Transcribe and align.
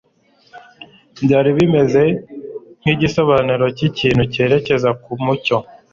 Byari 1.23 1.49
bimeze 1.57 2.03
nkigisobanuro 2.81 3.65
cy'ikintu 3.77 4.23
cyerekeza 4.33 4.89
ku 5.01 5.11
mucyo. 5.23 5.57